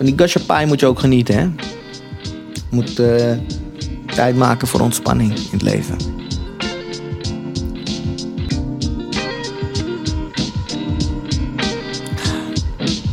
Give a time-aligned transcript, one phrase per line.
[0.00, 1.48] Van die gashapai moet je ook genieten, hè?
[2.70, 3.32] Moet eh,
[4.06, 5.96] tijd maken voor ontspanning in het leven.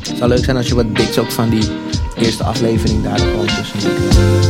[0.07, 1.63] Het zou leuk zijn als je wat bits ook van die
[2.15, 4.46] eerste aflevering daar gewoon tussen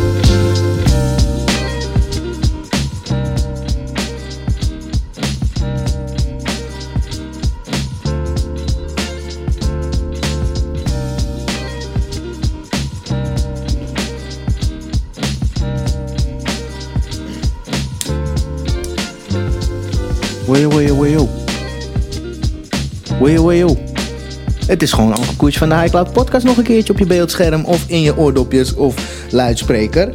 [24.68, 27.06] Het is gewoon Anke Koets van de High Cloud Podcast nog een keertje op je
[27.06, 30.14] beeldscherm of in je oordopjes of luidspreker.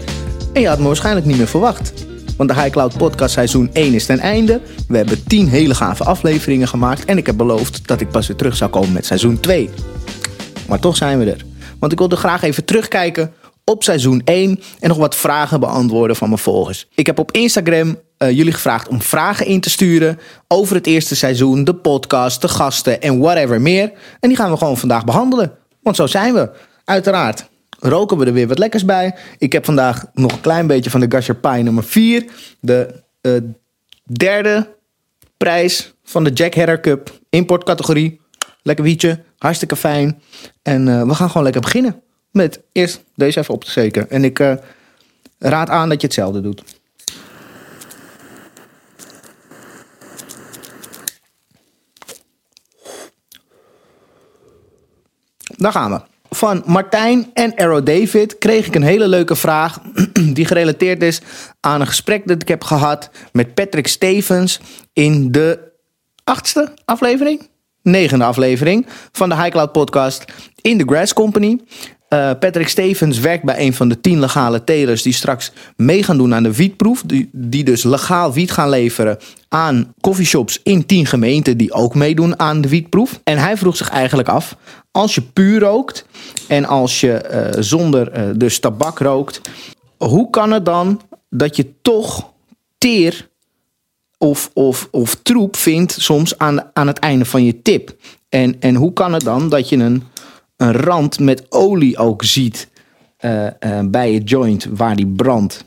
[0.53, 1.93] En je had me waarschijnlijk niet meer verwacht.
[2.37, 4.61] Want de High Cloud Podcast seizoen 1 is ten einde.
[4.89, 7.05] We hebben 10 hele gave afleveringen gemaakt.
[7.05, 9.71] En ik heb beloofd dat ik pas weer terug zou komen met seizoen 2.
[10.69, 11.45] Maar toch zijn we er.
[11.79, 13.33] Want ik wilde graag even terugkijken
[13.65, 16.89] op seizoen 1 en nog wat vragen beantwoorden van mijn volgers.
[16.95, 21.17] Ik heb op Instagram eh, jullie gevraagd om vragen in te sturen over het eerste
[21.17, 23.93] seizoen, de podcast, de gasten en whatever meer.
[24.21, 25.53] En die gaan we gewoon vandaag behandelen.
[25.81, 26.51] Want zo zijn we.
[26.85, 27.49] Uiteraard
[27.79, 29.15] roken we er weer wat lekkers bij.
[29.39, 32.25] Ik heb vandaag nog een klein beetje van de Gasher Pie nummer 4.
[32.61, 33.33] De eh,
[34.03, 34.69] derde
[35.37, 38.21] prijs van de Jack Herrer Cup importcategorie.
[38.63, 40.23] Lekker wietje, hartstikke fijn.
[40.63, 42.03] En eh, we gaan gewoon lekker beginnen.
[42.31, 44.11] Met eerst deze even op te steken.
[44.11, 44.39] En ik
[45.39, 46.63] raad aan dat je hetzelfde doet.
[55.57, 56.01] Daar gaan we.
[56.35, 59.79] Van Martijn en Arrow David kreeg ik een hele leuke vraag.
[60.35, 61.21] Die gerelateerd is
[61.61, 64.61] aan een gesprek dat ik heb gehad met Patrick Stevens.
[64.93, 65.73] in de
[66.25, 67.49] achtste aflevering?
[67.83, 70.25] Negende aflevering van de High Cloud Podcast
[70.61, 71.59] in de Grass Company.
[72.13, 76.17] Uh, Patrick Stevens werkt bij een van de tien legale telers die straks mee gaan
[76.17, 77.03] doen aan de wietproef.
[77.07, 79.19] Die, die dus legaal wiet gaan leveren
[79.49, 83.21] aan coffeeshops in tien gemeenten die ook meedoen aan de wietproef.
[83.25, 84.57] En hij vroeg zich eigenlijk af,
[84.91, 86.07] als je puur rookt
[86.49, 87.25] en als je
[87.57, 89.41] uh, zonder uh, dus tabak rookt,
[89.97, 92.31] hoe kan het dan dat je toch
[92.79, 93.29] teer
[94.19, 97.97] of, of, of troep vindt soms aan, aan het einde van je tip?
[98.29, 100.03] En, en hoe kan het dan dat je een
[100.63, 102.69] een rand met olie ook ziet
[103.21, 105.65] uh, uh, bij het joint waar die brandt?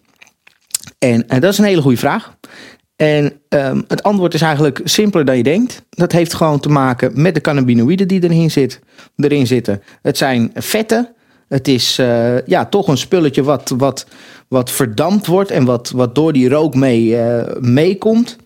[1.00, 2.38] En, en, dat is een hele goede vraag.
[2.96, 5.86] En um, het antwoord is eigenlijk simpeler dan je denkt.
[5.90, 8.80] Dat heeft gewoon te maken met de cannabinoïden die erin, zit,
[9.16, 9.82] erin zitten.
[10.02, 11.14] Het zijn vetten.
[11.48, 14.08] Het is uh, ja, toch een spulletje wat, wat,
[14.48, 17.18] wat verdampt wordt en wat, wat door die rook mee,
[17.60, 18.38] meekomt.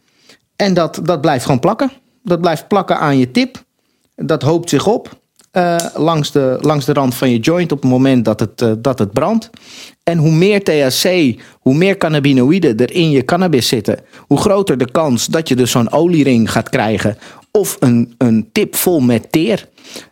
[0.56, 1.92] En dat, dat blijft gewoon plakken.
[2.24, 3.64] Dat blijft plakken aan je tip.
[4.16, 5.19] Dat hoopt zich op.
[5.54, 8.72] Uh, langs, de, langs de rand van je joint op het moment dat het, uh,
[8.78, 9.50] dat het brandt.
[10.04, 14.92] En hoe meer THC, hoe meer cannabinoïden er in je cannabis zitten, hoe groter de
[14.92, 17.18] kans dat je dus zo'n oliering gaat krijgen
[17.52, 19.68] of een, een tip vol met teer.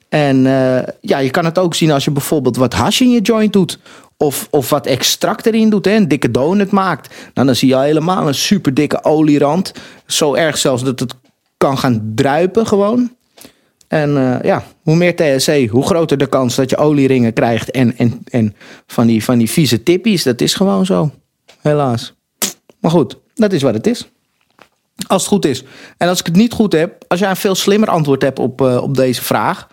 [0.09, 3.21] En uh, ja, je kan het ook zien als je bijvoorbeeld wat hash in je
[3.21, 3.79] joint doet.
[4.17, 7.15] Of, of wat extract erin doet, hè, een dikke donut maakt.
[7.33, 9.71] Dan zie je helemaal een super dikke olierand.
[10.05, 11.15] Zo erg zelfs dat het
[11.57, 13.15] kan gaan druipen gewoon.
[13.87, 17.71] En uh, ja, hoe meer THC, hoe groter de kans dat je olieringen krijgt.
[17.71, 18.55] En, en, en
[18.87, 21.11] van, die, van die vieze tippies, dat is gewoon zo.
[21.61, 22.13] Helaas.
[22.79, 24.09] Maar goed, dat is wat het is.
[25.07, 25.63] Als het goed is.
[25.97, 28.61] En als ik het niet goed heb, als jij een veel slimmer antwoord hebt op,
[28.61, 29.67] uh, op deze vraag,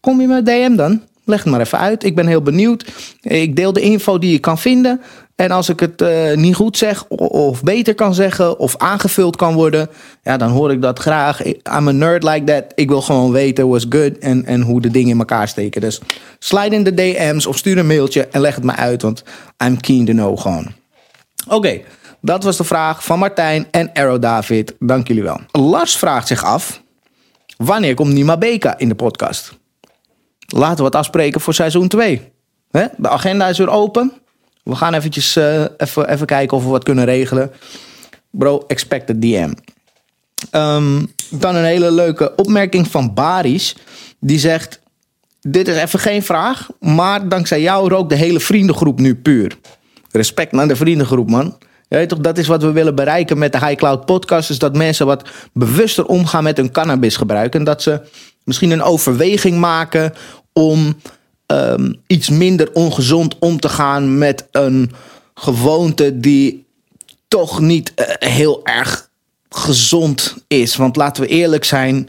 [0.00, 1.02] kom je me DM dan.
[1.24, 2.04] Leg het maar even uit.
[2.04, 2.84] Ik ben heel benieuwd.
[3.22, 5.00] Ik deel de info die je kan vinden.
[5.36, 9.54] En als ik het uh, niet goed zeg, of beter kan zeggen, of aangevuld kan
[9.54, 9.88] worden,
[10.22, 11.44] ja, dan hoor ik dat graag.
[11.46, 12.64] I'm a nerd like that.
[12.74, 15.80] Ik wil gewoon weten what's good en, en hoe de dingen in elkaar steken.
[15.80, 16.00] Dus
[16.38, 19.22] slide in de DM's of stuur een mailtje en leg het me uit, want
[19.64, 20.72] I'm keen to know gewoon.
[21.48, 21.80] Oké,
[22.20, 24.74] dat was de vraag van Martijn en Arrow David.
[24.78, 25.40] Dank jullie wel.
[25.52, 26.82] Lars vraagt zich af,
[27.56, 29.62] wanneer komt Nima Beka in de podcast?
[30.56, 32.32] Laten we het afspreken voor seizoen 2.
[32.70, 34.12] De agenda is weer open.
[34.62, 37.50] We gaan eventjes uh, even, even kijken of we wat kunnen regelen.
[38.30, 39.52] Bro, expect a DM.
[40.52, 43.76] Um, dan een hele leuke opmerking van Baris.
[44.20, 44.80] Die zegt:
[45.40, 49.56] Dit is even geen vraag, maar dankzij jou rookt de hele vriendengroep nu puur.
[50.10, 51.58] Respect naar de vriendengroep, man.
[51.88, 54.50] Ja, toch, dat is wat we willen bereiken met de High Cloud podcast.
[54.50, 57.54] Is dat mensen wat bewuster omgaan met hun cannabisgebruik.
[57.54, 58.00] En dat ze
[58.44, 60.12] misschien een overweging maken
[60.54, 60.96] om
[61.46, 64.92] um, iets minder ongezond om te gaan met een
[65.34, 66.66] gewoonte die
[67.28, 69.10] toch niet uh, heel erg
[69.48, 70.76] gezond is.
[70.76, 72.08] Want laten we eerlijk zijn,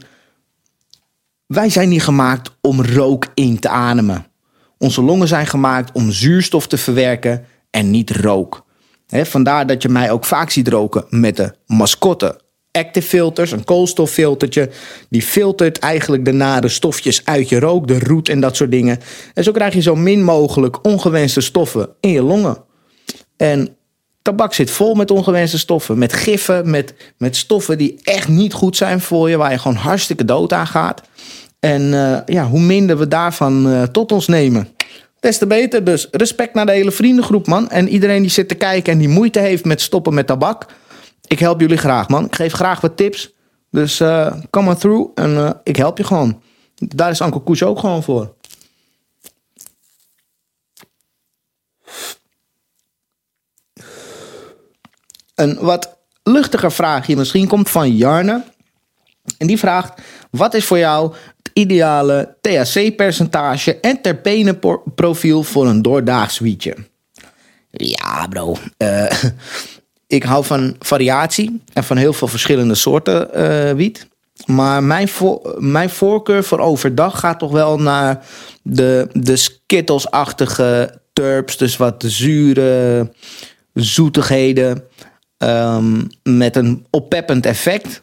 [1.46, 4.26] wij zijn niet gemaakt om rook in te ademen.
[4.78, 8.64] Onze longen zijn gemaakt om zuurstof te verwerken en niet rook.
[9.08, 12.40] vandaar dat je mij ook vaak ziet roken met de mascotte
[12.76, 14.70] active filters, een koolstoffiltertje.
[15.08, 19.00] Die filtert eigenlijk de nare stofjes uit je rook, de roet en dat soort dingen.
[19.34, 22.56] En zo krijg je zo min mogelijk ongewenste stoffen in je longen.
[23.36, 23.76] En
[24.22, 28.76] tabak zit vol met ongewenste stoffen, met giffen, met, met stoffen die echt niet goed
[28.76, 31.02] zijn voor je, waar je gewoon hartstikke dood aan gaat.
[31.60, 34.68] En uh, ja, hoe minder we daarvan uh, tot ons nemen,
[35.20, 35.84] des te beter.
[35.84, 37.70] Dus respect naar de hele vriendengroep, man.
[37.70, 40.66] En iedereen die zit te kijken en die moeite heeft met stoppen met tabak
[41.26, 42.24] ik help jullie graag, man.
[42.24, 43.34] Ik geef graag wat tips.
[43.70, 46.42] Dus uh, come on through en uh, ik help je gewoon.
[46.74, 48.34] Daar is Anko Koes ook gewoon voor.
[55.34, 58.44] Een wat luchtiger vraagje misschien komt van Jarne.
[59.38, 66.38] En die vraagt: Wat is voor jou het ideale THC-percentage en terpenenprofiel voor een doordaags
[66.38, 66.76] wietje?
[67.70, 68.56] Ja, bro.
[68.78, 69.10] Uh,
[70.06, 74.06] ik hou van variatie en van heel veel verschillende soorten uh, wiet.
[74.44, 75.08] Maar mijn,
[75.58, 78.24] mijn voorkeur voor overdag gaat toch wel naar
[78.62, 81.56] de, de Skittles-achtige turps.
[81.56, 83.12] Dus wat zure
[83.72, 84.84] zoetigheden.
[85.38, 88.02] Um, met een oppeppend effect.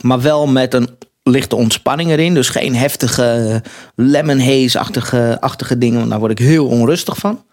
[0.00, 0.88] Maar wel met een
[1.22, 2.34] lichte ontspanning erin.
[2.34, 3.62] Dus geen heftige
[3.94, 5.98] lemon haze-achtige dingen.
[5.98, 7.44] Want daar word ik heel onrustig van.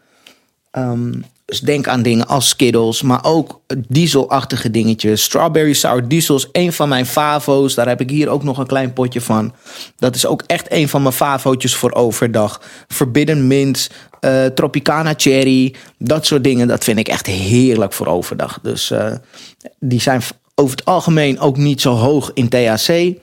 [0.72, 5.24] Um, dus denk aan dingen als Skittles, maar ook dieselachtige dingetjes.
[5.24, 7.76] Strawberry Sour Diesel is een van mijn favo's.
[7.76, 9.54] Daar heb ik hier ook nog een klein potje van.
[9.98, 12.62] Dat is ook echt een van mijn favootjes voor overdag.
[12.88, 13.90] Forbidden Mint,
[14.22, 16.68] uh, Tropicana Cherry, dat soort dingen.
[16.68, 18.60] Dat vind ik echt heerlijk voor overdag.
[18.62, 19.12] Dus uh,
[19.80, 20.22] die zijn
[20.56, 23.14] over het algemeen ook niet zo hoog in THC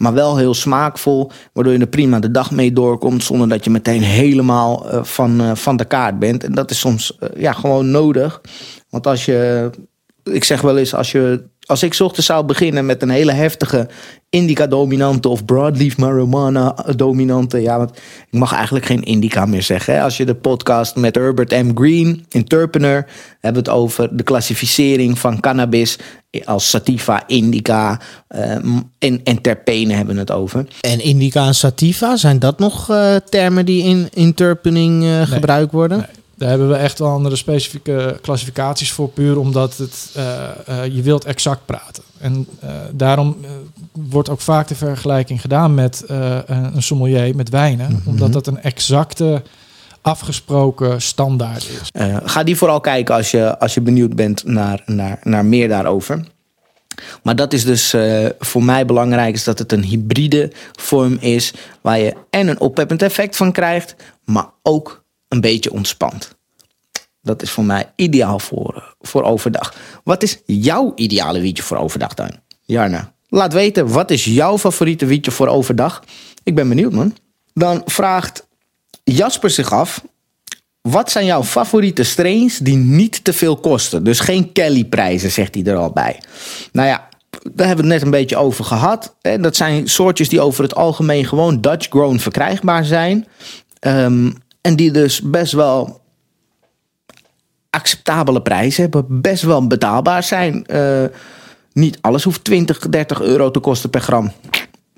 [0.00, 1.30] maar wel heel smaakvol.
[1.52, 5.40] Waardoor je er prima de dag mee doorkomt zonder dat je meteen helemaal uh, van,
[5.40, 6.44] uh, van de kaart bent.
[6.44, 8.40] En dat is soms uh, ja, gewoon nodig.
[8.88, 9.70] Want als je,
[10.24, 13.88] ik zeg wel eens, als je als ik ochtends zou beginnen met een hele heftige
[14.30, 17.58] indica-dominante of broadleaf marijuana-dominante.
[17.58, 17.96] Ja, want
[18.30, 19.94] ik mag eigenlijk geen indica meer zeggen.
[19.94, 20.02] Hè?
[20.02, 21.70] Als je de podcast met Herbert M.
[21.74, 23.06] Green, Interpener,
[23.40, 25.98] hebben het over de klassificering van cannabis
[26.44, 28.52] als sativa, indica uh,
[28.98, 30.66] en, en terpenen hebben we het over.
[30.80, 35.72] En indica en sativa, zijn dat nog uh, termen die in interpening uh, nee, gebruikt
[35.72, 35.98] worden?
[35.98, 36.19] Nee.
[36.40, 40.24] Daar hebben we echt wel andere specifieke klassificaties voor, puur omdat het, uh,
[40.68, 42.02] uh, je wilt exact praten.
[42.18, 43.36] En uh, daarom
[43.92, 46.04] wordt ook vaak de vergelijking gedaan met
[46.46, 48.12] een sommelier, met wijnen, mm -hmm.
[48.12, 49.42] omdat dat een exacte
[50.00, 51.88] afgesproken standaard is.
[52.24, 56.24] ga die vooral kijken als je, als je benieuwd bent naar, naar, naar meer daarover.
[57.22, 61.54] Maar dat is dus uh, voor mij belangrijk, is dat het een hybride vorm is,
[61.80, 64.99] waar je en een oppeppend effect van krijgt, maar ook
[65.30, 66.38] een beetje ontspant.
[67.22, 69.74] Dat is voor mij ideaal voor, voor overdag.
[70.04, 72.30] Wat is jouw ideale wietje voor overdag dan?
[72.64, 76.04] Jarna, laat weten, wat is jouw favoriete wietje voor overdag?
[76.42, 77.16] Ik ben benieuwd, man.
[77.54, 78.46] Dan vraagt
[79.04, 80.02] Jasper zich af...
[80.80, 84.04] Wat zijn jouw favoriete strains die niet te veel kosten?
[84.04, 86.20] Dus geen Kelly-prijzen, zegt hij er al bij.
[86.72, 89.16] Nou ja, daar hebben we het net een beetje over gehad.
[89.40, 93.26] Dat zijn soortjes die over het algemeen gewoon Dutch-grown verkrijgbaar zijn.
[93.80, 96.00] Um, en die dus best wel
[97.70, 100.64] acceptabele prijzen hebben, best wel betaalbaar zijn.
[100.66, 101.04] Uh,
[101.72, 104.32] niet alles hoeft 20, 30 euro te kosten per gram.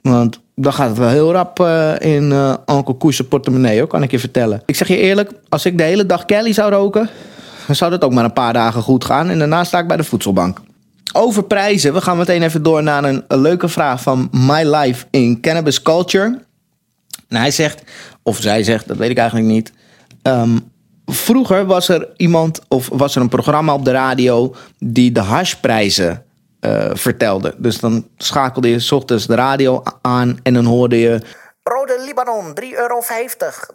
[0.03, 4.11] Want dan gaat het wel heel rap uh, in uh, Uncle portemonnee, hoor, kan ik
[4.11, 4.63] je vertellen.
[4.67, 7.11] Ik zeg je eerlijk, als ik de hele dag Kelly zou roken,
[7.67, 9.29] dan zou dat ook maar een paar dagen goed gaan.
[9.29, 10.61] En daarna sta ik bij de voedselbank.
[11.13, 15.41] Over prijzen, we gaan meteen even door naar een leuke vraag van My Life in
[15.41, 16.39] Cannabis Culture.
[17.33, 17.83] En hij zegt,
[18.23, 19.73] of zij zegt, dat weet ik eigenlijk niet.
[20.23, 20.71] Um,
[21.07, 26.25] vroeger was er iemand of was er een programma op de radio die de hashprijzen
[26.61, 27.55] uh, vertelde.
[27.59, 31.21] Dus dan schakelde je s ochtends de radio aan en dan hoorde je.
[31.63, 33.01] Rode Libanon, 3,50 euro.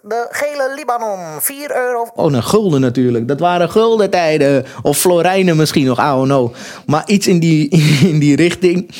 [0.02, 2.08] De gele Libanon, 4 euro.
[2.16, 3.28] Oh, een gulden natuurlijk.
[3.28, 4.66] Dat waren gulden tijden.
[4.82, 6.54] Of florijnen misschien nog, I don't know.
[6.86, 7.70] Maar iets in die,
[8.12, 8.92] in die richting.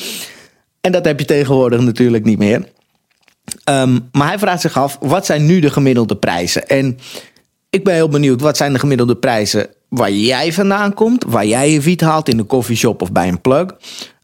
[0.80, 2.68] En dat heb je tegenwoordig natuurlijk niet meer.
[3.70, 6.68] Um, maar hij vraagt zich af, wat zijn nu de gemiddelde prijzen?
[6.68, 6.98] En
[7.70, 11.24] ik ben heel benieuwd, wat zijn de gemiddelde prijzen waar jij vandaan komt?
[11.24, 13.66] Waar jij je wiet haalt in de coffeeshop of bij een plug?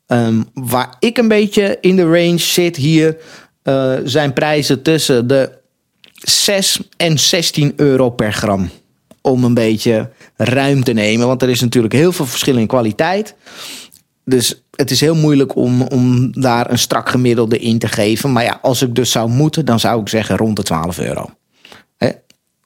[0.07, 3.17] Um, waar ik een beetje in de range zit hier,
[3.65, 5.51] uh, zijn prijzen tussen de
[6.13, 8.71] 6 en 16 euro per gram.
[9.21, 13.35] Om een beetje ruim te nemen, want er is natuurlijk heel veel verschil in kwaliteit.
[14.25, 18.33] Dus het is heel moeilijk om, om daar een strak gemiddelde in te geven.
[18.33, 21.31] Maar ja, als ik dus zou moeten, dan zou ik zeggen rond de 12 euro.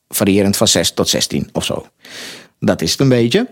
[0.09, 1.87] variërend van 6 tot 16 of zo.
[2.61, 3.47] Dat is het een beetje.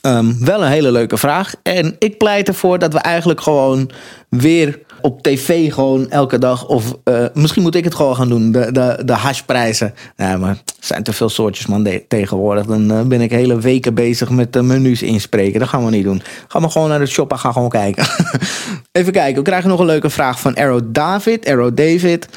[0.00, 1.54] Ehm, wel een hele leuke vraag.
[1.62, 3.90] En ik pleit ervoor dat we eigenlijk gewoon
[4.28, 6.66] weer op tv gewoon elke dag...
[6.66, 9.94] of eh, misschien moet ik het gewoon gaan doen, de, de, de hashprijzen.
[10.16, 12.66] Ja, maar er zijn te veel soortjes man de- tegenwoordig.
[12.66, 15.60] Dan eh, ben ik hele weken bezig met de menus inspreken.
[15.60, 16.22] Dat gaan we niet doen.
[16.48, 18.06] Ga maar gewoon naar de shop en ga gewoon kijken.
[18.92, 21.46] Even kijken, we krijgen nog een leuke vraag van Arrow David.
[21.46, 22.28] Arrow David,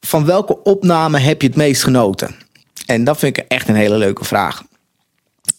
[0.00, 2.34] van welke opname heb je het meest genoten?
[2.86, 4.62] En dat vind ik echt een hele leuke vraag.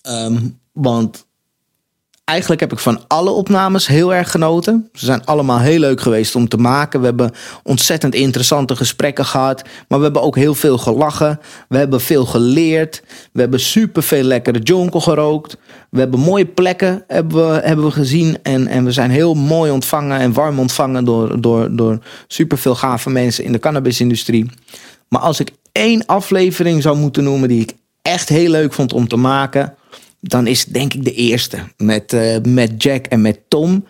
[0.01, 0.37] Ehm,
[0.71, 1.25] want
[2.25, 4.89] eigenlijk heb ik van alle opnames heel erg genoten.
[4.93, 6.99] Ze zijn allemaal heel leuk geweest om te maken.
[6.99, 7.31] We hebben
[7.63, 9.63] ontzettend interessante gesprekken gehad.
[9.87, 11.39] Maar we hebben ook heel veel gelachen.
[11.67, 13.03] We hebben veel geleerd.
[13.31, 15.57] We hebben super veel lekkere jonkel gerookt.
[15.89, 18.37] We hebben mooie plekken hebben we, hebben we gezien.
[18.43, 22.75] En, en we zijn heel mooi ontvangen en warm ontvangen door, door, door super veel
[22.75, 24.49] gave mensen in de cannabisindustrie.
[25.07, 29.07] Maar als ik één aflevering zou moeten noemen die ik echt heel leuk vond om
[29.07, 29.75] te maken,
[30.25, 31.57] dan is het denk ik de eerste.
[31.77, 33.85] Met, eh, met Jack en met Tom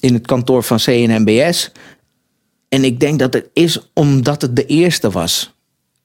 [0.00, 1.72] in het kantoor van CNMBS.
[2.68, 5.54] En ik denk dat het is omdat het de eerste was.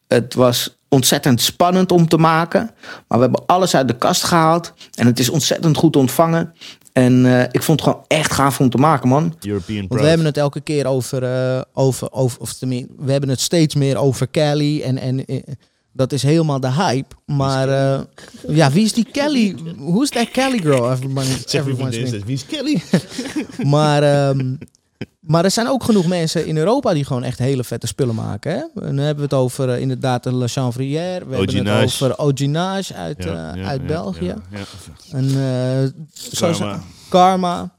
[0.07, 2.71] Het was ontzettend spannend om te maken.
[3.07, 4.73] Maar we hebben alles uit de kast gehaald.
[4.95, 6.53] En het is ontzettend goed ontvangen.
[6.91, 9.35] En eh, ik vond het gewoon echt gaaf om te maken, man.
[9.41, 13.29] European Want we hebben het elke keer over, eh, over, over of tenminste, we hebben
[13.29, 15.25] het steeds meer over Kelly en, en
[15.93, 17.15] dat is helemaal de hype.
[17.25, 18.01] Maar eh,
[18.47, 19.55] ja, wie is die Kelly?
[19.77, 20.91] Hoe is dat Kelly girl?
[20.91, 22.81] Everybody, everyone's been- Wie is Kelly?
[23.75, 24.55] Maar, ehm,
[25.19, 28.51] maar er zijn ook genoeg mensen in Europa die gewoon echt hele vette spullen maken.
[28.51, 28.57] Hè?
[28.57, 31.25] En dan hebben we het over eh, inderdaad de La Chanvrière.
[31.25, 34.25] We hebben het over Oginage uit, eh, Ja, ja, uit ja, België.
[34.25, 34.63] ja, ja.
[35.11, 35.89] En eh,
[36.39, 36.79] Karma.
[37.09, 37.75] Karma.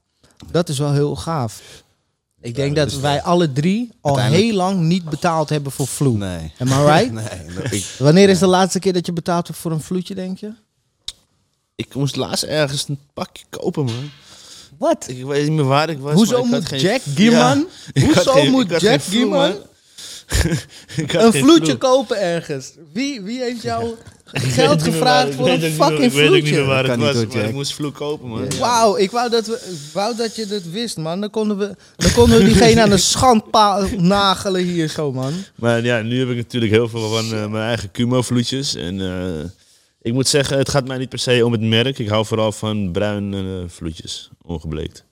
[0.51, 1.83] Dat is wel heel gaaf.
[2.45, 6.17] Ik denk dat wij alle drie al Uiteindelijk- heel lang niet betaald hebben voor vloe.
[6.17, 6.53] Nee.
[6.59, 7.13] Am I right?
[7.21, 10.15] Nee, dat- ik, Wanneer is de laatste keer dat je betaald hebt voor een vloedje,
[10.15, 10.53] denk je?
[11.77, 14.11] Ik moest laatst ergens een pakje kopen, man.
[14.79, 15.05] Wat?
[15.09, 16.05] Ik weet niet meer waar ik was.
[16.05, 17.59] maar Hoezo ik had moet geen- Jack Gierman?
[17.59, 19.59] Ja, ik had Hoezo geen- ik moet had Jack geen vloer, Gierman man.
[21.25, 22.73] Een vloedje kopen ergens?
[22.93, 23.95] Wie, wie heeft jou
[24.33, 26.65] geld gevraagd voor een fucking Ik weet ook niet meer vloedje?
[26.65, 28.59] waar het was, maar ik moest vloer kopen, man.
[28.59, 31.21] Wauw, ik wou dat, we, wou dat je dit wist, man.
[31.21, 35.33] Dan konden we, dan konden we diegene aan de schandpaal nagelen hier zo, man.
[35.55, 38.75] Maar ja, nu heb ik natuurlijk heel veel van eh, mijn eigen Cumo-vloedjes.
[38.75, 39.51] En eh,
[40.05, 41.99] ik moet zeggen, het gaat mij niet per se om het merk.
[41.99, 45.05] Ik hou vooral van bruin eh, vloedjes, ongebleekt.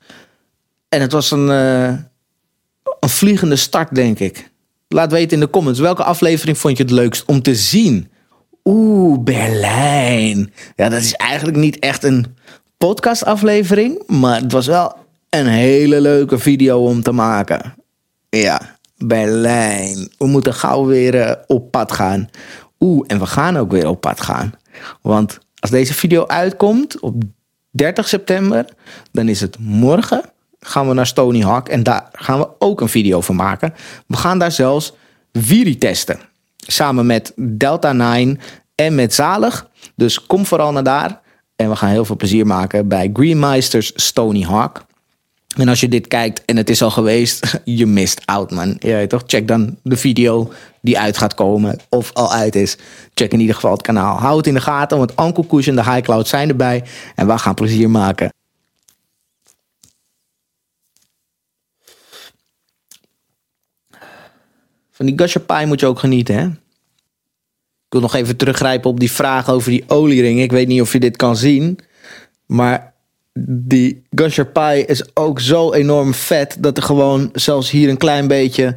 [0.89, 1.95] En het was een, eh,
[3.01, 4.51] een vliegende start, denk ik.
[4.93, 5.81] Laat weten in de comments.
[5.81, 8.11] Welke aflevering vond je het leukst om te zien?
[8.65, 10.53] Oeh, Berlijn.
[10.77, 12.37] Ja, dat is eigenlijk niet echt een
[12.79, 14.03] podcastaflevering.
[14.07, 14.97] Maar het was wel
[15.31, 17.75] een hele leuke video om te maken.
[18.29, 20.09] Ja, Berlijn.
[20.19, 22.31] We moeten gauw weer eh, op pad gaan.
[22.81, 24.53] Oeh, en we gaan ook weer op pad gaan.
[25.03, 27.23] Want als deze video uitkomt op
[27.71, 28.65] 30 september,
[29.13, 30.23] dan is het morgen.
[30.65, 33.75] Gaan we naar Stony Hawk en daar gaan we ook een video van maken.
[34.07, 34.93] We gaan daar zelfs
[35.33, 36.19] Wiri testen.
[36.57, 38.41] Samen met Delta 9
[38.75, 39.69] en met Zalig.
[39.97, 41.21] Dus kom vooral naar daar.
[41.57, 44.85] En we gaan heel veel plezier maken bij Greenmeisters Stony Hawk.
[45.57, 48.77] En als je dit kijkt en het is al geweest, je mist out, man.
[48.79, 49.23] Ja, toch?
[49.27, 52.77] Check dan de video die uit gaat komen of al uit is.
[53.15, 54.17] Check in ieder geval het kanaal.
[54.17, 56.85] Hou het in de gaten, want Uncle en de High Cloud zijn erbij.
[57.15, 58.31] En we gaan plezier maken.
[65.03, 66.45] Van die Pie moet je ook genieten, hè?
[66.45, 70.41] Ik wil nog even teruggrijpen op die vraag over die oliering.
[70.41, 71.79] Ik weet niet of je dit kan zien.
[72.47, 72.95] Maar
[73.49, 74.03] die
[74.53, 76.57] Pie is ook zo enorm vet...
[76.59, 78.77] dat er gewoon zelfs hier een klein beetje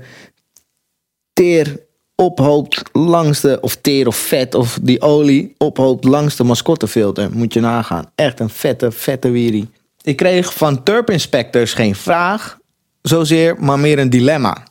[1.34, 1.79] teer
[2.15, 3.58] ophoopt langs de...
[3.62, 7.32] of teer of vet of die olie ophoopt langs de mascottefilter.
[7.32, 8.12] Moet je nagaan.
[8.15, 9.70] Echt een vette, vette wierie.
[10.01, 12.58] Ik kreeg van Turp Inspectors geen vraag
[13.01, 14.63] zozeer, maar meer een dilemma.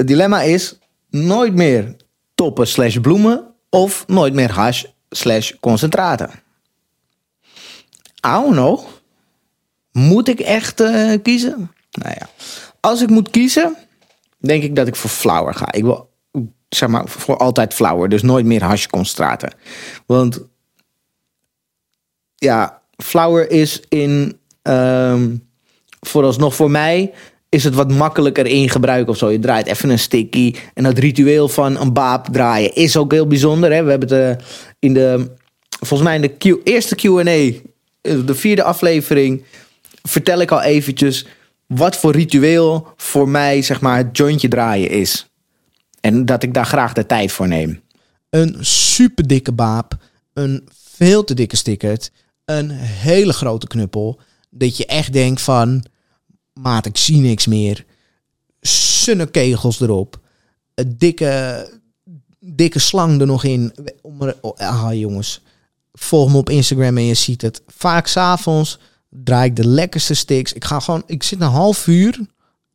[0.00, 0.78] Het dilemma is
[1.10, 1.96] nooit meer
[2.34, 6.30] toppen slash bloemen of nooit meer hash slash concentraten.
[8.26, 8.80] I know.
[9.92, 11.72] Moet ik echt eh, kiezen?
[11.90, 12.28] Nou ja,
[12.80, 13.76] als ik moet kiezen,
[14.38, 15.72] denk ik dat ik voor flower ga.
[15.72, 16.10] Ik wil,
[16.68, 18.08] zeg maar, voor altijd flower.
[18.08, 19.54] Dus nooit meer hash concentraten.
[20.06, 20.40] Want
[22.34, 25.36] ja, flower is in ehm,
[26.00, 27.12] vooralsnog voor mij
[27.50, 29.30] is het wat makkelijker in gebruik of zo.
[29.30, 30.54] Je draait even een sticky.
[30.74, 33.72] En dat ritueel van een baap draaien is ook heel bijzonder.
[33.72, 33.82] Hè?
[33.82, 34.46] We hebben het eh,
[34.78, 35.30] in de,
[35.68, 37.56] volgens mij in de eerste Q&A, eh,
[38.00, 39.44] de vierde aflevering,
[40.02, 41.26] vertel ik al eventjes
[41.66, 45.30] wat voor ritueel voor mij zeg maar het jointje draaien is.
[46.00, 47.80] En dat ik daar graag de tijd voor neem.
[48.30, 49.96] een super dikke baap,
[50.32, 52.10] een veel te dikke stickert,
[52.44, 54.20] een hele grote knuppel.
[54.50, 55.84] Dat je echt denkt van,
[56.62, 57.84] maat, ik zie niks meer.
[58.60, 60.20] Sunnekegels erop.
[60.74, 61.68] Een dikke,
[62.40, 63.72] dikke slang er nog in.
[64.02, 65.42] Oh, Ah, jongens.
[65.92, 67.62] Volg me op Instagram en je ziet het.
[67.66, 70.52] Vaak s'avonds draai ik de lekkerste sticks.
[70.52, 72.20] Ik ga gewoon, ik zit een half uur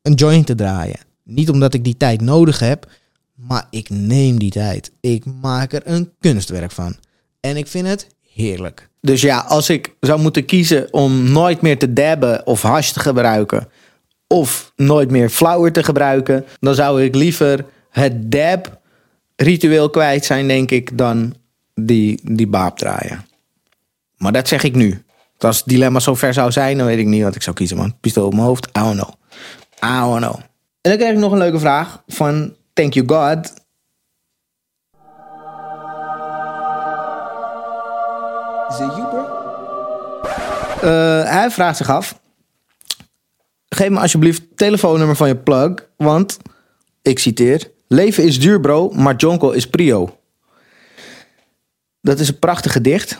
[0.02, 1.00] een joint te draaien.
[1.24, 2.92] Niet omdat ik die tijd nodig heb,
[3.34, 4.92] maar ik neem die tijd.
[5.00, 6.96] Ik maak er een kunstwerk van.
[7.40, 8.90] En ik vind het heerlijk.
[9.02, 13.00] Dus ja, als ik zou moeten kiezen om nooit meer te dabben of hash te
[13.00, 13.68] gebruiken,
[14.28, 18.80] of nooit meer flower te gebruiken, dan zou ik liever het dab
[19.36, 21.36] ritueel kwijt zijn, denk ik, dan
[21.74, 23.26] die, die baap draaien.
[24.18, 25.04] Maar dat zeg ik nu.
[25.38, 27.78] Als het dilemma zo ver zou zijn, dan weet ik niet wat ik zou kiezen,
[27.78, 27.96] man.
[28.00, 29.14] Pistool op mijn hoofd, I don't know.
[29.84, 30.36] I don't know.
[30.82, 33.54] En dan krijg ik nog een leuke vraag van Thank You God.
[38.70, 39.26] Is it you, bro?
[40.82, 42.20] Eh, hij vraagt zich af.
[43.76, 45.74] Geef me alsjeblieft telefoonnummer van je plug.
[45.98, 46.38] Want,
[47.02, 47.74] ik citeer...
[47.88, 50.18] Leven is duur, bro, maar jonko is prio.
[52.02, 53.20] Dat is een prachtig gedicht.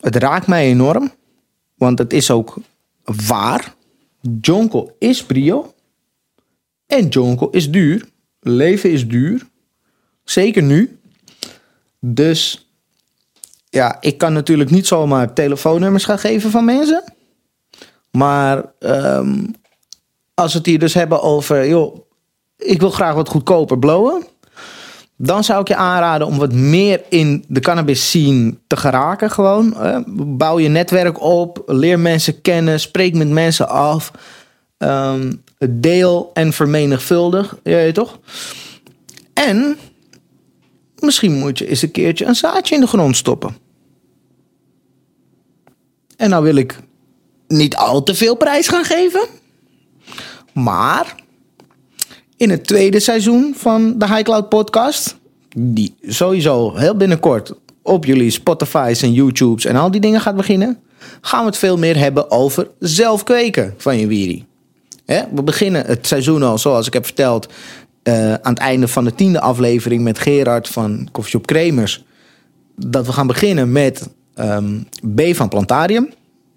[0.00, 1.12] Het raakt mij enorm.
[1.74, 2.56] Want het is ook
[3.26, 3.74] waar.
[4.40, 5.74] Jonko is prio.
[6.86, 8.08] En jonko is duur.
[8.40, 9.46] Leven is duur.
[10.24, 10.98] Zeker nu.
[12.00, 12.70] Dus
[13.68, 17.04] ja, ik kan natuurlijk niet zomaar telefoonnummers gaan geven van mensen.
[18.10, 19.44] Maar ehm,
[20.36, 21.98] als we het hier dus hebben over, joh,
[22.58, 24.24] ik wil graag wat goedkoper blowen.
[25.16, 29.76] Dan zou ik je aanraden om wat meer in de cannabis scene te geraken gewoon.
[30.16, 34.10] Bouw je netwerk op, leer mensen kennen, spreek met mensen af.
[34.78, 35.32] Ehm,
[35.70, 38.18] deel en vermenigvuldig, je toch?
[39.34, 39.78] En
[40.98, 43.56] misschien moet je eens een keertje een zaadje in de grond stoppen.
[46.16, 46.78] En nou wil ik
[47.48, 49.44] niet al te veel prijs gaan geven.
[50.56, 51.14] Maar
[52.36, 55.16] in het tweede seizoen van de High Cloud podcast,
[55.56, 60.78] die sowieso heel binnenkort op jullie Spotify's en YouTube's en al die dingen gaat beginnen,
[61.20, 64.46] gaan we het veel meer hebben over zelf kweken van je wierie.
[65.06, 67.48] We beginnen het seizoen al, zoals ik heb verteld,
[68.02, 72.04] eh, aan het einde van de tiende aflevering met Gerard van Coffeeshop Kremers.
[72.76, 74.80] Dat we gaan beginnen met ehm,
[75.14, 76.12] B van Plantarium.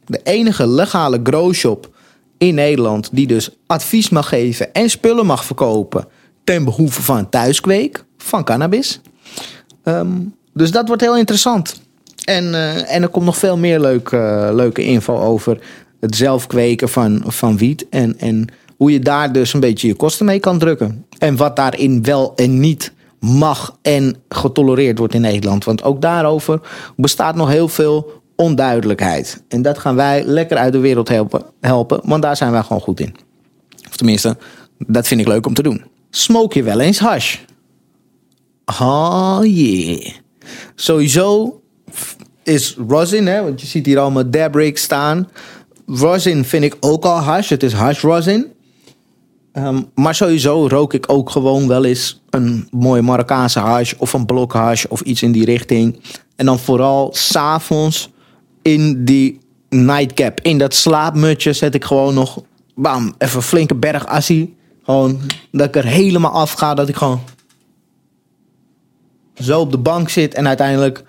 [0.06, 1.98] De enige legale growshop
[2.40, 6.08] in Nederland die dus advies mag geven en spullen mag verkopen
[6.44, 9.02] ten behoeve van thuiskweek van cannabis.
[9.84, 10.08] Ehm,
[10.54, 11.82] dus dat wordt heel interessant.
[12.26, 15.60] En, eh, en er komt nog veel meer leuk, eh, leuke info over
[16.00, 17.86] het zelf kweken van, van wiet.
[17.90, 18.48] En, en
[18.78, 21.06] hoe je daar dus een beetje je kosten mee kan drukken.
[21.18, 25.64] En wat daarin wel en niet mag en getolereerd wordt in Nederland.
[25.64, 26.62] Want ook daarover
[26.96, 29.44] bestaat nog heel veel onduidelijkheid.
[29.48, 32.82] En dat gaan wij lekker uit de wereld helpen, helpen want daar zijn wij gewoon
[32.82, 33.16] goed in.
[33.90, 34.38] Of tenminste,
[34.78, 35.84] dat vind ik leuk om te doen.
[36.10, 37.38] Smoke je wel eens hash?
[38.66, 40.14] Oh yeah.
[40.76, 41.62] Sowieso
[42.44, 45.30] is rosin, hè, want je ziet hier allemaal Dabrick staan.
[45.86, 47.50] Rosin vind ik ook al hash.
[47.50, 48.48] Het is hash rosin.
[49.52, 54.26] Ehm, maar sowieso rook ik ook gewoon wel eens een mooie Marokkaanse hash of een
[54.26, 56.02] blok hash of iets in die richting.
[56.36, 58.10] En dan vooral s'avonds
[58.74, 62.44] in die nightcap, in dat slaapmutje zet ik gewoon nog,
[62.76, 64.58] bam, even een flinke berg assie.
[64.84, 65.20] Gewoon
[65.52, 67.22] dat ik er helemaal af ga, dat ik gewoon
[69.34, 71.04] zo op de bank zit en uiteindelijk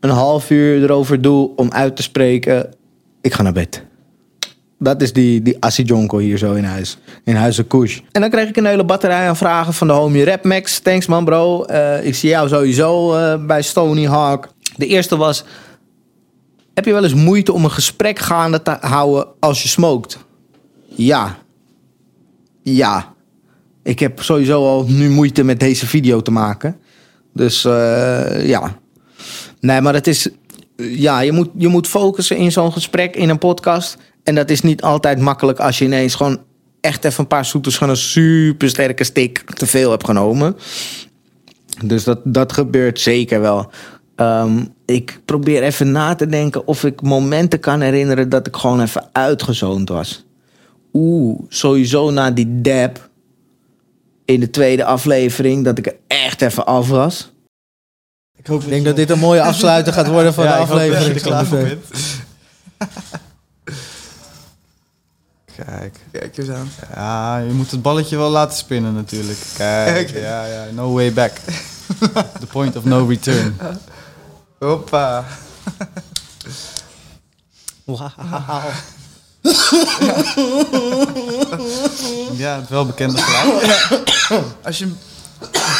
[0.00, 2.74] een half uur erover doe om uit te spreken.
[3.20, 3.84] Ik ga naar bed.
[4.78, 6.98] Dat is die, die Assie Jonko hier zo in huis.
[7.24, 7.98] In Huizen Kush.
[8.12, 10.78] En dan kreeg ik een hele batterij aan vragen van de homie Rapmax.
[10.78, 11.64] Thanks man bro.
[11.64, 14.48] Eh, ik zie jou sowieso eh, bij Stony Hawk.
[14.76, 15.44] De eerste was...
[16.80, 20.18] Heb je wel eens moeite om een gesprek gaande te houden als je smoked?
[20.86, 21.38] Ja.
[22.62, 23.14] Ja.
[23.82, 26.76] Ik heb sowieso al nu moeite met deze video te maken.
[27.34, 28.78] Dus eh, ja.
[29.60, 30.28] Nee, maar het is.
[30.76, 33.96] Ja, je moet, je moet focussen in zo'n gesprek, in een podcast.
[34.22, 36.40] En dat is niet altijd makkelijk als je ineens gewoon
[36.80, 40.56] echt even een paar zoeters van een super sterke stick te veel hebt genomen.
[41.84, 43.70] Dus dat, dat gebeurt zeker wel.
[44.20, 48.80] Ehm, ik probeer even na te denken of ik momenten kan herinneren dat ik gewoon
[48.80, 50.24] even uitgezoond was.
[50.92, 53.08] Oeh, sowieso na die dab
[54.24, 57.32] in de tweede aflevering, dat ik er echt even af was.
[58.36, 60.68] Ik hoop ik denk dat dit een mooie afsluiter gaat worden van Ja, de ik
[60.68, 61.80] hoop dat je aflevering.
[65.66, 65.96] Kijk.
[66.12, 66.70] Kijk eens aan.
[66.94, 69.38] Ja, je moet het balletje wel laten spinnen natuurlijk.
[69.56, 70.18] Kijk, Oké.
[70.18, 71.32] ja, ja, no way back.
[72.40, 73.56] The point of no return.
[74.60, 75.24] Hoppa.
[77.84, 78.10] Wauw.
[82.36, 84.42] Ja, het welbekende geluid.
[84.62, 84.92] Als je...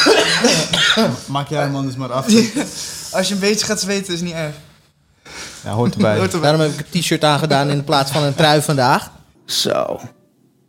[1.27, 2.27] Maak jij hem anders maar af.
[3.13, 4.55] Als je een beetje gaat zweten, is niet erg.
[5.65, 6.17] Ja, hoort erbij.
[6.17, 6.51] Hoort erbij.
[6.51, 9.11] Daarom heb ik een t-shirt aangedaan in plaats van een trui vandaag.
[9.45, 10.01] Zo.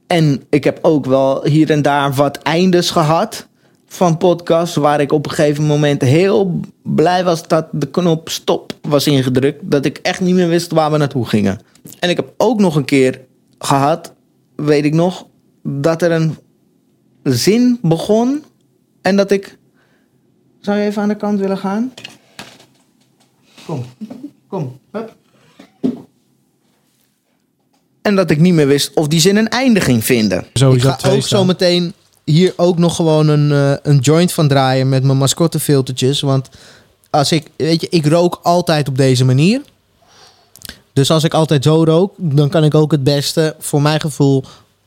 [0.08, 3.48] En ik heb ook wel hier en daar wat eindes gehad
[3.92, 4.76] van podcasts...
[4.76, 9.72] waar ik op een gegeven moment heel blij was dat de knop stop was ingedrukt.
[9.72, 11.60] Dat ik echt niet meer wist waar we naartoe gingen.
[12.00, 13.22] En ik heb ook nog een keer
[13.60, 14.14] gehad,
[14.56, 15.26] weet ik nog...
[15.64, 16.38] dat er een
[17.24, 18.44] zin begon
[19.02, 19.58] en dat ik...
[20.60, 21.94] Zou je even aan de kant willen gaan?
[23.66, 23.86] Kom,
[24.48, 25.16] kom, hup.
[28.02, 30.46] En dat ik niet meer wist of die zin een einde ging vinden.
[30.54, 34.90] Ik ga ook zo meteen hier ook nog gewoon een, eh, een joint van draaien
[34.90, 36.22] met mijn mascottefiltertjes.
[36.22, 36.50] Want
[37.10, 39.62] als ik, weet je, ik rook altijd op deze manier.
[40.94, 44.44] Dus als ik altijd zo rook, dan kan ik ook het beste, voor mijn gevoel,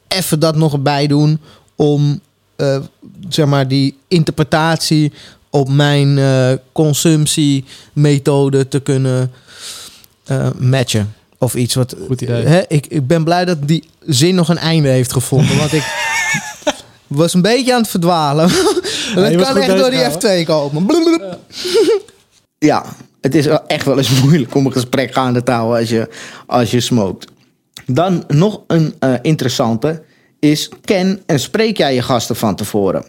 [0.08, 1.40] even dat nog erbij doen.
[1.76, 2.20] Om,
[2.56, 2.78] eh,
[3.28, 5.12] zeg maar, die interpretatie
[5.50, 9.32] op mijn eh, consumptiemethode te kunnen
[10.58, 11.14] matchen.
[11.38, 11.96] Of iets wat.
[12.06, 12.44] Goed idee.
[12.44, 15.56] Hè, ik, ik ben blij dat die zin nog een einde heeft gevonden.
[15.56, 15.82] Want ik
[17.14, 18.48] was een beetje aan het verdwalen.
[19.14, 20.86] dat kan echt door die bezig, F2 komen.
[22.58, 22.84] Ja,
[23.20, 26.08] het is echt wel eens moeilijk om een gesprek gaande te houden als je,
[26.46, 27.28] als je smoked.
[27.86, 30.02] Dan nog een eh, interessante
[30.38, 33.04] is: ken en spreek jij je gasten van tevoren?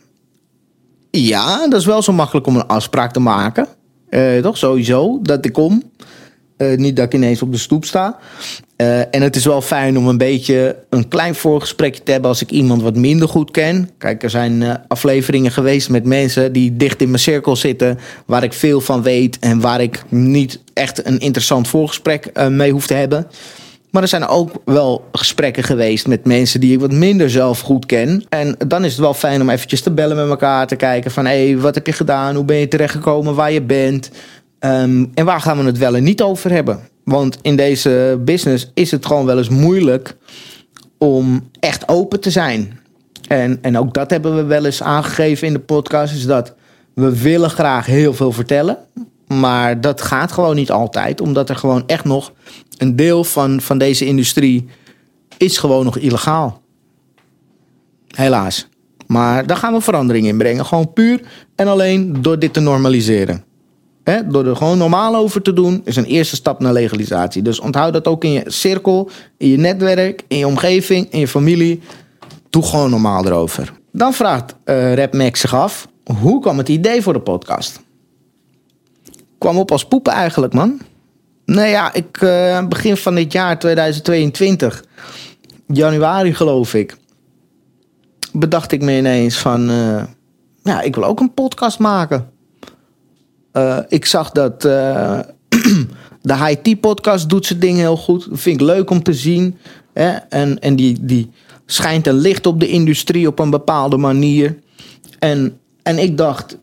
[1.11, 3.67] Ja, dat is wel zo makkelijk om een afspraak te maken.
[4.09, 5.83] Eh, toch sowieso dat ik kom.
[6.57, 8.17] Eh, niet dat ik ineens op de stoep sta.
[8.75, 12.41] Eh, en het is wel fijn om een beetje een klein voorgesprekje te hebben als
[12.41, 13.89] ik iemand wat minder goed ken.
[13.97, 18.43] Kijk, er zijn eh, afleveringen geweest met mensen die dicht in mijn cirkel zitten, waar
[18.43, 22.87] ik veel van weet en waar ik niet echt een interessant voorgesprek eh, mee hoef
[22.87, 23.27] te hebben.
[23.91, 27.85] Maar er zijn ook wel gesprekken geweest met mensen die ik wat minder zelf goed
[27.85, 28.25] ken.
[28.29, 31.25] En dan is het wel fijn om eventjes te bellen met elkaar, te kijken van
[31.25, 32.35] hé, hey, wat heb je gedaan?
[32.35, 34.09] Hoe ben je terechtgekomen waar je bent?
[34.59, 36.79] Ehm, en waar gaan we het wel en niet over hebben?
[37.05, 40.17] Want in deze business is het gewoon wel eens moeilijk
[40.97, 42.79] om echt open te zijn.
[43.27, 46.53] En, en ook dat hebben we wel eens aangegeven in de podcast, is dat
[46.93, 48.77] we willen graag heel veel vertellen.
[49.27, 52.31] Maar dat gaat gewoon niet altijd, omdat er gewoon echt nog
[52.77, 54.67] een deel van, van deze industrie
[55.37, 56.61] is gewoon nog illegaal.
[58.07, 58.67] Helaas.
[59.07, 60.65] Maar daar gaan we verandering in brengen.
[60.65, 61.21] Gewoon puur
[61.55, 63.43] en alleen door dit te normaliseren.
[64.25, 67.41] Door er gewoon normaal over te doen, is een eerste stap naar legalisatie.
[67.41, 71.27] Dus onthoud dat ook in je cirkel, in je netwerk, in je omgeving, in je
[71.27, 71.81] familie.
[72.49, 73.73] Doe gewoon normaal erover.
[73.91, 75.87] Dan vraagt eh Rap Max zich af:
[76.19, 77.79] hoe kwam het idee voor de podcast?
[79.37, 80.79] Kwam op als poepen eigenlijk, man.
[81.45, 84.83] Nou ja, ik eh, begin van dit jaar 2022,
[85.67, 86.97] januari geloof ik,
[88.31, 90.03] bedacht ik me ineens van, eh,
[90.63, 92.29] ja, ik wil ook een podcast maken.
[93.55, 95.19] Eh, ik zag dat eh,
[96.21, 98.29] de Tea podcast doet zijn ding heel goed.
[98.29, 99.57] Dat vind ik leuk om te zien.
[99.93, 100.09] Hè?
[100.29, 101.31] En, en die, die
[101.65, 104.57] schijnt een licht op de industrie op een bepaalde manier.
[105.19, 106.57] En, en ik dacht,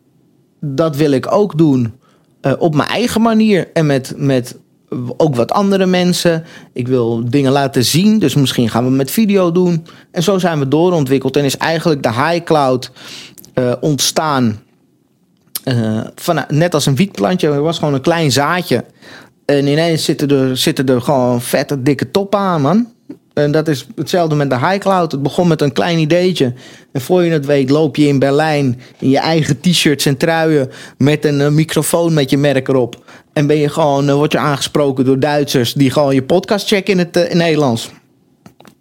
[0.59, 1.93] dat wil ik ook doen.
[2.41, 3.69] eh, op mijn eigen manier.
[3.73, 4.57] En met, met
[5.17, 6.43] ook wat andere mensen.
[6.73, 8.19] Ik wil dingen laten zien.
[8.19, 9.85] Dus misschien gaan we met video doen.
[10.11, 11.37] En zo zijn we doorontwikkeld.
[11.37, 12.91] En is eigenlijk de High Cloud
[13.81, 14.59] ontstaan.
[15.63, 17.47] Eh, van, net als een wietplantje.
[17.47, 18.83] Er was gewoon een klein zaadje.
[19.45, 22.87] En ineens zitten er, zitten er gewoon vette, dikke toppen aan, man.
[23.33, 25.11] En dat is hetzelfde met de High Cloud.
[25.11, 26.53] Het begon met een klein ideetje.
[26.91, 30.71] En voor je het weet loop je in Berlijn in je eigen t-shirts en truien...
[30.97, 33.03] met een eh, microfoon met je merk erop.
[33.33, 35.73] En ben je gewoon, eh, word je aangesproken door Duitsers...
[35.73, 37.89] die gewoon je podcast checken in het in Nederlands.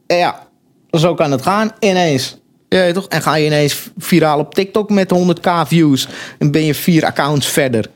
[0.06, 0.46] Ja,
[0.90, 2.41] zo kan het gaan ineens.
[2.72, 3.06] Ja, toch?
[3.08, 6.08] En ga je ineens viraal op TikTok met 100k views.
[6.38, 7.90] En ben je vier accounts verder.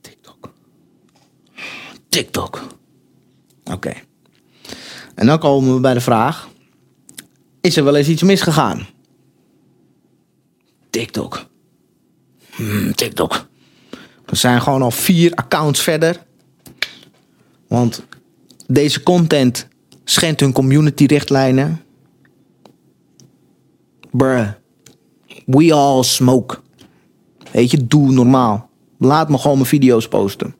[0.00, 0.52] TikTok.
[2.08, 2.66] TikTok.
[3.64, 3.92] Oké.
[5.14, 6.48] En dan komen we bij de vraag:
[7.60, 8.86] is er wel eens iets misgegaan?
[10.90, 11.46] TikTok.
[12.50, 13.46] Hmm, TikTok.
[14.26, 16.24] We zijn gewoon al vier accounts verder.
[17.68, 18.02] Want
[18.66, 19.70] deze content
[20.12, 21.80] schendt hun community richtlijnen.
[24.10, 24.48] Bruh.
[25.46, 26.58] We all smoke.
[27.50, 28.70] Weet je, doe normaal.
[28.98, 30.54] Laat me gewoon mijn video's posten.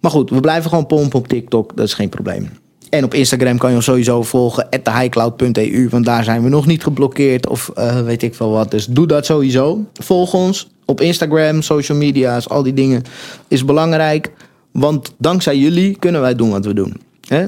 [0.00, 1.76] Maar goed, we blijven gewoon pompen op TikTok.
[1.76, 2.48] Dat is geen probleem.
[2.90, 6.82] En op Instagram kan je ons sowieso volgen, @highcloud.eu, want daar zijn we nog niet
[6.82, 8.70] geblokkeerd of eh, weet ik veel wat.
[8.70, 9.84] Dus doe dat sowieso.
[9.92, 13.02] Volg ons op Instagram, social media's, al die dingen
[13.48, 14.32] is belangrijk.
[14.72, 17.00] Want dankzij jullie kunnen wij doen wat we doen.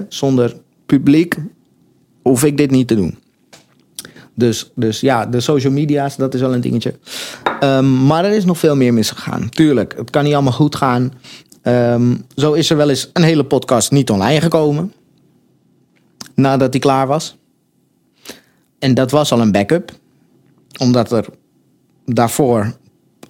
[0.09, 1.37] Zonder publiek
[2.23, 3.19] hoef ik dit niet te doen.
[4.35, 6.95] Dus, dus ja, de social media's, dat is wel een dingetje.
[7.61, 9.49] Ehm, maar er is nog veel meer misgegaan.
[9.49, 11.13] Tuurlijk, het kan niet allemaal goed gaan.
[11.63, 14.93] Ehm, zo is er wel eens een hele podcast niet online gekomen.
[16.35, 17.37] Nadat die klaar was.
[18.79, 19.93] En dat was al een backup.
[20.79, 21.27] Omdat er
[22.05, 22.77] daarvoor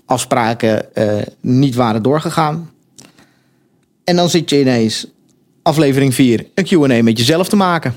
[0.05, 2.71] afspraken eh, niet waren doorgegaan.
[4.05, 5.07] En dan zit je ineens
[5.67, 7.95] aflevering 4 een Q&A met jezelf te maken.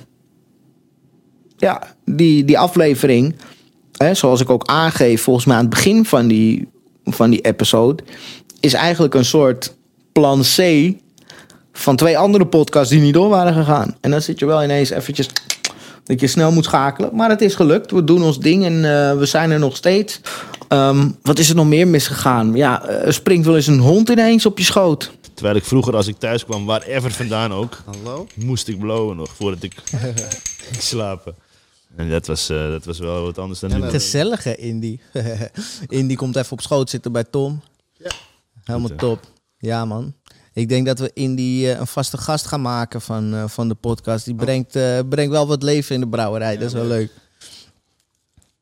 [1.58, 3.36] Ja, die, die aflevering,
[3.98, 6.68] hè, zoals ik ook aangeef volgens mij aan het begin van die,
[7.06, 8.04] van die episode,
[8.60, 9.76] is eigenlijk een soort
[10.12, 10.92] plan C
[11.74, 13.96] van twee andere podcasts die niet door waren gegaan.
[14.02, 15.30] En dan zit je wel ineens eventjes
[16.04, 17.10] dat je snel moet schakelen.
[17.14, 17.92] Maar het is gelukt.
[17.92, 20.22] We doen ons ding en eh, we zijn er nog steeds.
[20.68, 22.56] Ehm, wat is er nog meer misgegaan?
[22.56, 25.12] Ja, eh, er springt wel eens een hond ineens op je schoot.
[25.40, 28.28] Terwijl ik vroeger, als ik thuis kwam, wherever vandaan ook, Hallo?
[28.36, 29.74] moest ik blowen nog voordat ik
[30.70, 31.36] ging slapen.
[31.96, 33.90] En dat was, eh, dat was wel wat anders dan nu.
[33.90, 35.00] Gezellige Indy.
[35.88, 37.62] Indy komt even op schoot zitten bij Tom.
[38.64, 39.08] Helemaal Goed, hè?
[39.08, 39.24] top.
[39.58, 40.14] Ja, man.
[40.54, 43.76] Ik denk dat we Indy eh, een vaste gast gaan maken van, eh, van de
[43.76, 44.26] podcast.
[44.26, 46.58] Die brengt, eh, brengt wel wat leven in de brouwerij.
[46.58, 47.12] dat is wel leuk.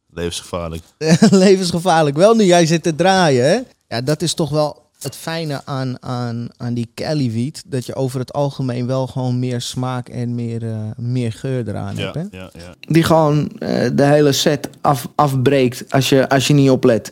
[0.10, 0.84] Levensgevaarlijk.
[1.30, 2.16] Levensgevaarlijk.
[2.16, 3.60] Wel nu jij zit te draaien, hè?
[3.96, 7.64] Ja, dat is toch wel het fijne aan, aan, aan die Cali Wiet.
[7.68, 11.96] Dat je over het algemeen wel gewoon meer smaak en meer, eh, meer geur eraan
[11.96, 12.38] Ja, hebt, hè?
[12.38, 12.76] ja, ja.
[12.80, 17.12] Die gewoon eh, de hele set af, afbreekt als je, als je niet oplet.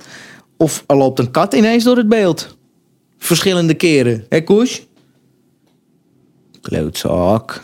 [0.57, 2.57] Of er loopt een kat ineens door het beeld.
[3.17, 4.25] Verschillende keren.
[4.29, 4.85] Hé, Koes?
[6.61, 7.63] Klootzak.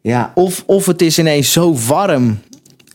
[0.00, 2.38] Ja, of, of het is ineens zo warm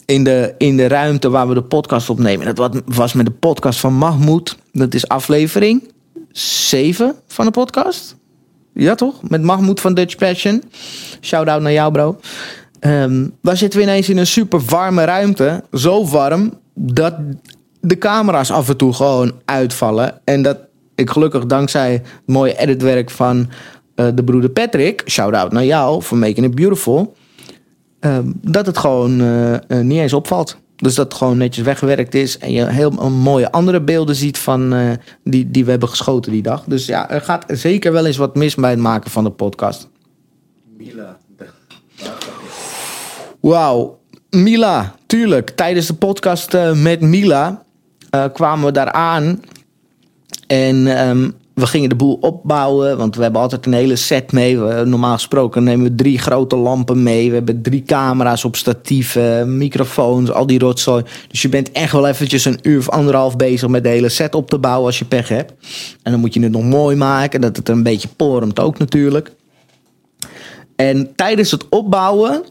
[0.05, 2.45] in de, in de ruimte waar we de podcast opnemen.
[2.45, 4.57] Dat wat- was met de podcast van Mahmoud.
[4.71, 5.91] Dat is aflevering
[6.31, 8.15] 7 van de podcast.
[8.73, 9.29] Ja, toch?
[9.29, 10.63] Met Mahmoud van Dutch Passion.
[11.21, 12.19] Shout-out naar jou, bro.
[12.79, 15.63] Ehm daar zitten we ineens in een super warme ruimte.
[15.73, 17.15] Zo warm dat
[17.81, 20.21] de camera's af en toe gewoon uitvallen.
[20.23, 20.57] En dat
[20.95, 23.49] ik gelukkig dankzij het mooie editwerk van
[23.95, 25.03] eh, de broeder Patrick...
[25.05, 27.15] Shout-out naar jou voor Making It Beautiful...
[27.99, 30.57] ehm, dat het gewoon eh, eh, niet eens opvalt.
[30.81, 32.37] Dus dat het gewoon netjes weggewerkt is.
[32.37, 34.91] En je heel mooie andere beelden ziet van, eh,
[35.23, 36.63] die, die we hebben geschoten die dag.
[36.63, 39.89] Dus ja, er gaat zeker wel eens wat mis bij het maken van de podcast.
[43.39, 43.99] Wauw.
[44.29, 45.49] Mila, tuurlijk.
[45.49, 47.63] Tijdens de podcast eh, met Mila
[48.09, 49.41] eh, kwamen we daar aan.
[50.47, 51.29] En ehm,
[51.59, 52.97] we gingen de boel opbouwen.
[52.97, 54.59] Want we hebben altijd een hele set mee.
[54.59, 57.29] We, normaal gesproken nemen we drie grote lampen mee.
[57.29, 61.03] We hebben drie camera's op statieven, microfoons, al die rotzooi.
[61.27, 64.35] Dus je bent echt wel eventjes een uur of anderhalf bezig met de hele set
[64.35, 65.53] op te bouwen als je pech hebt.
[66.03, 67.41] En dan moet je het nog mooi maken.
[67.41, 69.31] Dat het een beetje poremt ook natuurlijk.
[70.75, 72.43] En tijdens het opbouwen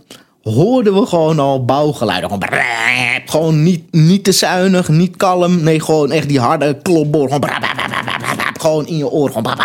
[0.43, 2.31] hoorden we gewoon al bouwgeluiden.
[3.27, 5.63] Gewoon, niet, niet te zuinig, niet kalm.
[5.63, 7.27] Nee, gewoon echt die harde klopboor.
[7.27, 7.51] Gewoon,
[8.61, 9.31] gewoon in je oor.
[9.31, 9.57] Gewoon.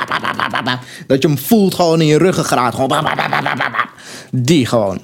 [1.08, 2.76] Dat je hem voelt gewoon in je ruggengraat.
[2.76, 3.08] Gewoon.
[4.32, 5.02] Die gewoon.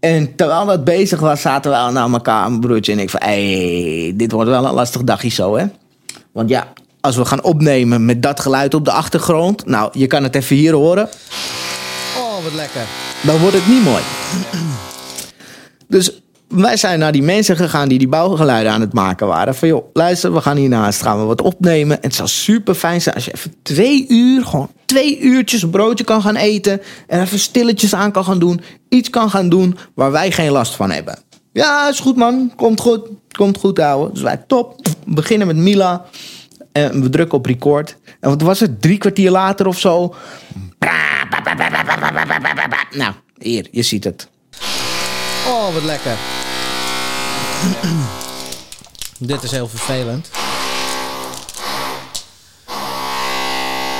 [0.00, 3.10] En terwijl dat bezig was, zaten we al naar elkaar, mijn broertje en ik.
[3.10, 5.66] Van, hey, dit wordt wel een lastig dagje zo, hè?
[6.32, 9.66] Want ja, als we gaan opnemen met dat geluid op de achtergrond.
[9.66, 11.08] Nou, je kan het even hier horen
[12.18, 12.82] Oh, wat lekker.
[13.22, 14.02] dan wordt het niet mooi.
[15.88, 19.54] Dus wij zijn naar die mensen gegaan die die bouwgeluiden aan het maken waren.
[19.54, 21.96] Van joh, luister, we gaan hiernaast gaan we wat opnemen.
[21.96, 26.04] En het zou super fijn zijn als je even twee uur, gewoon twee uurtjes broodje
[26.04, 26.80] kan gaan eten.
[27.06, 28.60] En even stilletjes aan kan gaan doen.
[28.88, 31.18] Iets kan gaan doen waar wij geen last van hebben.
[31.52, 32.52] Ja, is goed man.
[32.56, 33.08] Komt goed.
[33.32, 34.12] Komt goed ouwe.
[34.12, 34.76] Dus wij top.
[35.04, 36.04] We beginnen met Mila.
[36.72, 37.96] En we drukken op record.
[38.20, 38.82] En wat was het?
[38.82, 40.14] Drie kwartier later of zo.
[42.90, 44.28] Nou, hier, je ziet het.
[45.46, 46.37] Oh, wat lekker.
[49.18, 50.28] Dit is heel vervelend.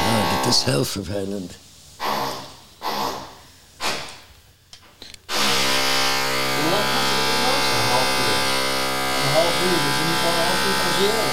[0.06, 1.52] Nou, dit is heel vervelend.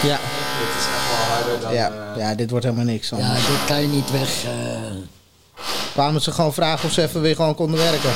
[0.04, 0.20] Ja.
[1.72, 3.10] Ja, ja, dit wordt helemaal niks.
[3.10, 3.34] Ja, Ja.
[3.34, 4.44] dit kan je niet weg.
[4.44, 4.52] eh,
[5.94, 8.10] Kwamen ze gewoon vragen of ze even weer gewoon konden werken.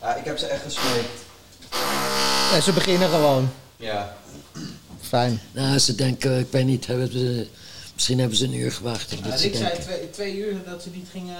[0.00, 1.23] Ja, ik heb ze echt gesmeekt.
[2.52, 3.48] En ze beginnen gewoon.
[3.76, 4.16] Ja.
[5.00, 5.40] Fijn.
[5.52, 7.46] nou, ze denken, ik weet niet, hebben ze,
[7.94, 9.12] misschien hebben ze een uur gewacht.
[9.12, 11.36] of dat ze denken- twee, twee uur dat ze niet gingen,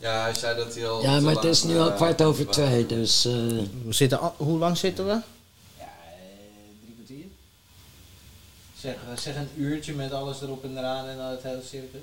[0.00, 1.02] Ja, hij zei dat hij al.
[1.02, 3.24] Ja, maar het is nu al eh, kwart over twee, dus...
[3.24, 3.32] eh,
[3.84, 5.12] We zitten al- hoe lang zitten we?
[5.78, 5.84] Ja,
[6.82, 7.24] drie kwartier.
[8.80, 12.00] Zeg, zeg een uurtje met alles erop en eraan en het hele circus.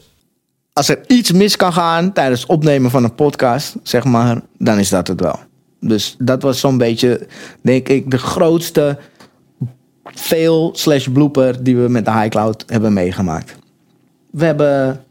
[0.74, 4.80] Als er iets mis kan gaan tijdens het opnemen van een podcast, zeg maar, dan
[4.80, 5.40] is dat het wel.
[5.88, 7.28] Dus dat was zo'n beetje,
[7.62, 8.98] denk ik, de grootste
[10.14, 13.56] fail slash blooper die we met de iCloud hebben meegemaakt.
[14.32, 15.04] We hebben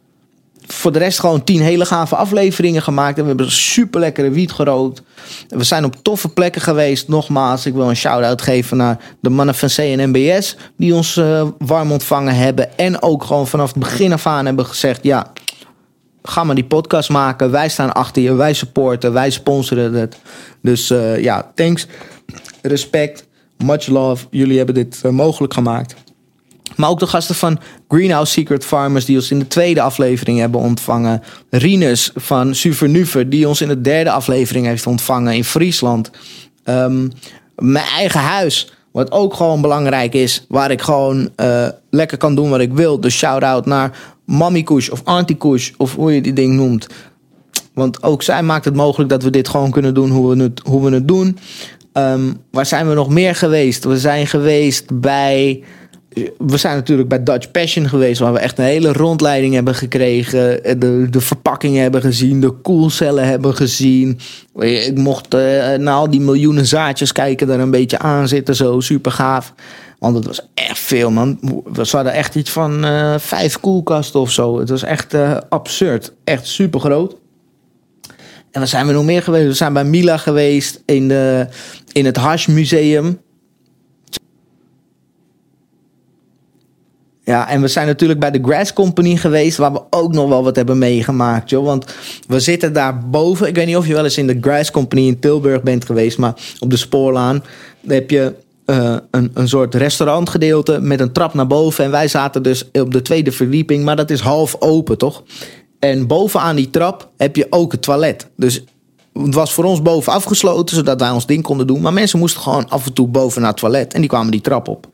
[0.66, 3.16] voor de rest gewoon tien hele gave afleveringen gemaakt.
[3.16, 5.02] En we hebben super lekkere wiet gerookt.
[5.48, 7.08] We zijn op toffe plekken geweest.
[7.08, 10.56] Nogmaals, ik wil een shout-out geven naar de mannen van CNMBS...
[10.76, 12.78] die ons eh, warm ontvangen hebben.
[12.78, 15.02] En ook gewoon vanaf het begin af aan hebben gezegd...
[15.02, 15.32] ja,
[16.22, 17.50] ga maar die podcast maken.
[17.50, 20.16] Wij staan achter je, wij supporten, wij sponsoren het.
[20.64, 21.86] Dus eh, ja, thanks,
[22.62, 23.26] respect,
[23.64, 24.26] much love.
[24.30, 25.94] Jullie hebben dit eh, mogelijk gemaakt.
[26.76, 30.60] Maar ook de gasten van Greenhouse Secret Farmers, die ons in de tweede aflevering hebben
[30.60, 31.22] ontvangen.
[31.50, 36.10] Rinus van Suvernuver, die ons in de derde aflevering heeft ontvangen in Friesland.
[36.64, 37.08] Ehm,
[37.56, 42.50] mijn eigen huis, wat ook gewoon belangrijk is, waar ik gewoon eh, lekker kan doen
[42.50, 43.00] wat ik wil.
[43.00, 46.86] Dus shout-out naar Mommy Kush of Auntie Kush, of hoe je die ding noemt.
[47.74, 50.60] Want ook zij maakt het mogelijk dat we dit gewoon kunnen doen hoe we het,
[50.64, 51.38] hoe we het doen.
[51.92, 53.84] Ehm, waar zijn we nog meer geweest?
[53.84, 55.62] We zijn geweest bij.
[56.38, 60.62] We zijn natuurlijk bij Dutch Passion geweest, waar we echt een hele rondleiding hebben gekregen.
[60.80, 64.18] De, de verpakkingen hebben gezien, de koelcellen hebben gezien.
[64.58, 65.40] Ik mocht eh,
[65.74, 69.54] naar al die miljoenen zaadjes kijken, daar een beetje aan zitten, zo super gaaf.
[69.98, 71.38] Want het was echt veel, man.
[71.72, 74.58] We hadden echt iets van eh, vijf koelkasten of zo.
[74.58, 76.12] Het was echt eh, absurd.
[76.24, 77.16] Echt super groot.
[78.54, 79.46] En waar zijn we nog meer geweest?
[79.46, 81.46] We zijn bij Mila geweest in, de,
[81.92, 83.20] in het Hash Museum.
[87.24, 90.44] Ja, en we zijn natuurlijk bij de Grass Company geweest, waar we ook nog wel
[90.44, 91.64] wat hebben meegemaakt, joh.
[91.64, 91.94] Want
[92.28, 93.46] we zitten daar boven.
[93.46, 96.18] Ik weet niet of je wel eens in de Grass Company in Tilburg bent geweest,
[96.18, 97.44] maar op de spoorlaan
[97.86, 101.84] heb je eh, een, een soort restaurantgedeelte met een trap naar boven.
[101.84, 105.22] En wij zaten dus op de tweede verdieping, maar dat is half open, toch?
[105.84, 108.26] En bovenaan die trap heb je ook het toilet.
[108.36, 108.64] Dus
[109.12, 111.80] het was voor ons boven afgesloten, zodat wij ons ding konden doen.
[111.80, 113.94] Maar mensen moesten gewoon af en toe boven naar het toilet.
[113.94, 114.86] En die kwamen die trap op.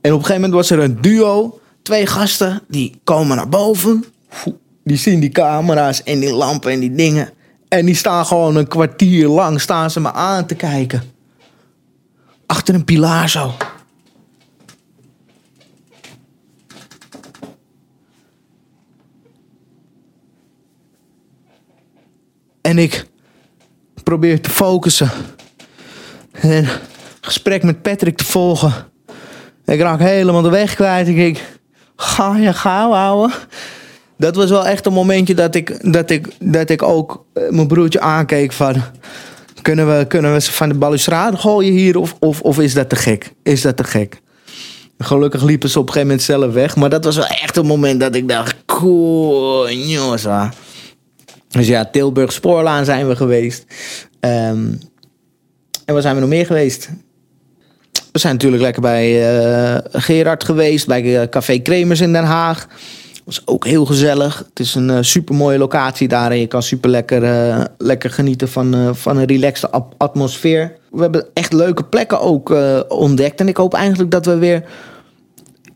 [0.00, 1.60] En op een gegeven moment was er een duo.
[1.82, 4.04] Twee gasten, die komen naar boven.
[4.84, 7.30] Die zien die camera's en die lampen en die dingen.
[7.68, 11.02] En die staan gewoon een kwartier lang staan ze me aan te kijken.
[12.46, 13.52] Achter een pilaar zo.
[22.68, 23.06] En ik
[24.02, 25.10] probeer te focussen.
[26.32, 26.68] En
[27.20, 28.72] gesprek met Patrick te volgen.
[29.64, 31.08] Ik raak helemaal de weg kwijt.
[31.08, 31.38] Ik denk,
[31.96, 33.36] ga je gauw houden.
[34.16, 37.66] Dat was wel echt een momentje dat ik, dat ik, dat ik ook eh, mijn
[37.66, 38.82] broertje aankeek van...
[39.62, 42.88] Kunnen we, kunnen we ze van de balustrade gooien hier of, of, of is dat
[42.88, 43.32] te gek?
[43.42, 44.20] Is dat te gek?
[44.98, 46.76] Gelukkig liepen ze op een gegeven moment zelf weg.
[46.76, 48.56] Maar dat was wel echt een moment dat ik dacht...
[48.66, 50.26] Cool, jongens.
[51.50, 53.64] Ah." Dus ja, Tilburg Spoorlaan zijn we geweest.
[54.20, 54.72] Ehm,
[55.84, 56.88] en waar zijn we nog meer geweest?
[58.12, 62.66] We zijn natuurlijk lekker bij eh, Gerard geweest, bij eh, Café Kremers in Den Haag.
[63.24, 64.38] was ook heel gezellig.
[64.38, 68.48] Het is een super mooie locatie daar en je kan super lekker, eh, lekker genieten
[68.48, 70.76] van, eh, van een relaxte atmosfeer.
[70.90, 73.40] We hebben echt leuke plekken ook eh, ontdekt.
[73.40, 74.64] En ik hoop eigenlijk dat we weer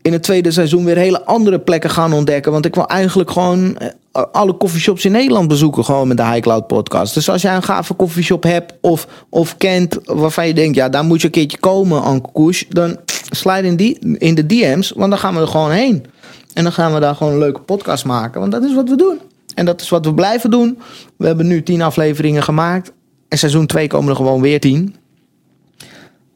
[0.03, 2.51] in het tweede seizoen weer hele andere plekken gaan ontdekken.
[2.51, 5.85] Want ik wil eigenlijk gewoon eh, alle coffeeshops in Nederland bezoeken.
[5.85, 7.13] Gewoon met de High Cloud podcast.
[7.13, 10.75] Dus als jij een gave coffeeshop hebt of, of kent waarvan je denkt...
[10.75, 12.65] ja, daar moet je een keertje komen, Koes.
[12.69, 12.97] Dan
[13.29, 16.05] slide in, die, in de DM's, want dan gaan we er gewoon heen.
[16.53, 18.39] En dan gaan we daar gewoon een leuke podcast maken.
[18.39, 19.19] Want dat is wat we doen.
[19.55, 20.79] En dat is wat we blijven doen.
[21.17, 22.91] We hebben nu tien afleveringen gemaakt.
[23.27, 24.95] En seizoen 2 komen er gewoon weer tien.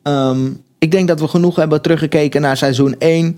[0.04, 0.50] Ehm,
[0.80, 3.36] ik denk dat we genoeg hebben teruggekeken naar seizoen 1.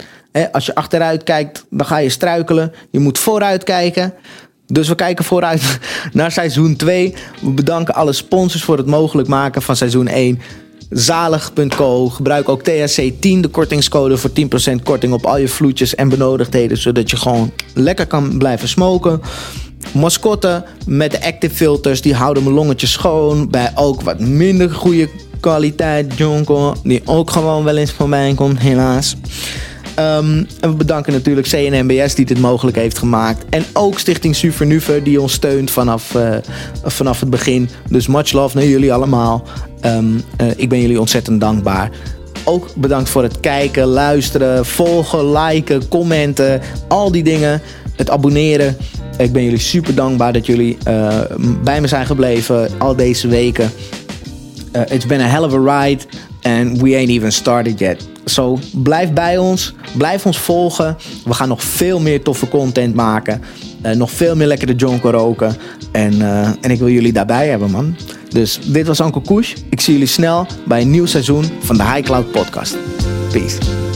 [0.51, 2.73] Als je achteruit kijkt, dan ga je struikelen.
[2.91, 4.13] Je moet vooruit kijken.
[4.67, 5.79] Dus we kijken vooruit
[6.13, 7.13] naar seizoen 2.
[7.41, 10.39] We bedanken alle sponsors voor het mogelijk maken van seizoen 1.
[10.89, 12.09] Zalig.co.
[12.09, 14.33] Gebruik ook THC10, de kortingscode voor 10%
[14.83, 16.77] korting op al je vloetjes en benodigdheden.
[16.77, 19.21] Zodat je gewoon lekker kan blijven smoken.
[19.93, 23.49] Mascotte met de active filters, die houden mijn longetjes schoon.
[23.49, 25.09] Bij ook wat minder goede
[25.39, 29.15] kwaliteit jonko, die ook gewoon wel eens voorbij komt, helaas.
[29.99, 33.45] Ehm, en we bedanken natuurlijk CNMBS die dit mogelijk heeft gemaakt.
[33.49, 36.35] En ook Stichting Supernuve die ons steunt vanaf, eh,
[36.83, 37.69] vanaf het begin.
[37.89, 39.43] Dus much love naar jullie allemaal.
[39.81, 40.05] Ehm,
[40.37, 41.89] eh, ik ben jullie ontzettend dankbaar.
[42.43, 46.61] Ook bedankt voor het kijken, luisteren, volgen, liken, commenten.
[46.87, 47.61] Al die dingen.
[47.95, 48.77] Het abonneren.
[49.17, 51.19] Ik ben jullie super dankbaar dat jullie eh,
[51.63, 53.71] bij me zijn gebleven al deze weken.
[54.89, 56.03] It's been a hell of a ride
[56.41, 58.07] and we ain't even started yet.
[58.29, 60.97] So blijf bij ons, blijf ons volgen.
[61.25, 63.41] We gaan nog veel meer toffe content maken.
[63.85, 65.55] Uh, nog veel meer lekkere jonko roken.
[65.91, 67.95] En, uh, en ik wil jullie daarbij hebben, man.
[68.29, 69.55] Dus dit was Uncle Koes.
[69.69, 72.77] Ik zie jullie snel bij een nieuw seizoen van de High Cloud Podcast.
[73.31, 73.88] Peace.